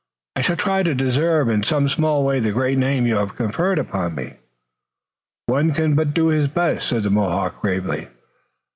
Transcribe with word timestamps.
"I 0.35 0.41
shall 0.41 0.55
try 0.55 0.81
to 0.81 0.95
deserve 0.95 1.47
in 1.47 1.61
some 1.61 1.87
small 1.87 2.23
way 2.23 2.39
the 2.39 2.51
great 2.51 2.79
name 2.79 3.05
you 3.05 3.17
have 3.17 3.35
conferred 3.35 3.77
upon 3.77 4.15
me." 4.15 4.37
"One 5.45 5.73
can 5.75 5.93
but 5.93 6.11
do 6.15 6.29
his 6.29 6.47
best," 6.47 6.87
said 6.89 7.03
the 7.03 7.11
Mohawk 7.11 7.61
gravely. 7.61 8.07